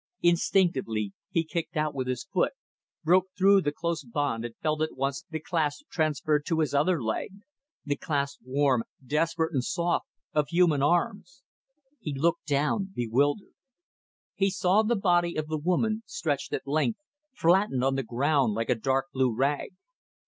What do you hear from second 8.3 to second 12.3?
warm, desperate and soft, of human arms. He